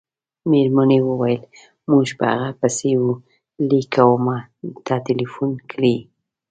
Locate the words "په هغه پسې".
2.19-2.91